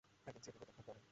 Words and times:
Agency 0.29 0.49
ওদের 0.51 0.57
প্রত্যাখ্যান 0.59 0.85
করে। 0.87 0.99